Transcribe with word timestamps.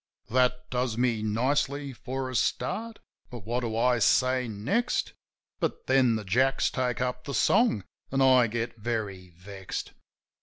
That 0.29 0.67
does 0.71 0.97
me 0.97 1.21
nicely 1.21 1.93
for 1.93 2.31
a 2.31 2.35
start; 2.35 2.97
but 3.29 3.45
what 3.45 3.59
do 3.59 3.77
I 3.77 3.99
say 3.99 4.47
next?" 4.47 5.13
But 5.59 5.85
then 5.85 6.15
the 6.15 6.25
Jacks 6.25 6.71
take 6.71 7.01
up 7.01 7.25
the 7.25 7.35
song, 7.35 7.83
an' 8.11 8.19
I 8.19 8.47
get 8.47 8.75
very 8.77 9.29
vexed. 9.29 9.91